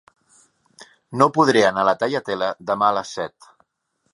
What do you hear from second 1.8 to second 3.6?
a la Tagliatella demà a les set.